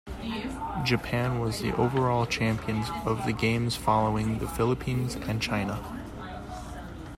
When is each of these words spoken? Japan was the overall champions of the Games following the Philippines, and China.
Japan 0.83 1.39
was 1.39 1.59
the 1.61 1.75
overall 1.77 2.25
champions 2.25 2.87
of 3.05 3.23
the 3.27 3.31
Games 3.31 3.75
following 3.75 4.39
the 4.39 4.47
Philippines, 4.47 5.13
and 5.13 5.39
China. 5.39 5.77